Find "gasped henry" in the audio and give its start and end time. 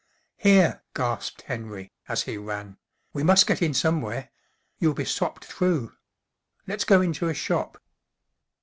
0.95-1.91